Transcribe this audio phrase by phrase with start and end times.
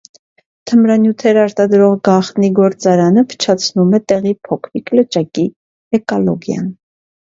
[0.69, 5.45] Թմրանյութեր արտադրող գաղտնի գործարանը փչացնում է տեղի փոքրիկ լճակի
[5.99, 6.73] էկալոգիան։